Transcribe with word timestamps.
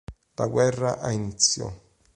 La 0.37 0.47
guerra 0.47 0.99
ha 0.99 1.11
inizio. 1.11 1.71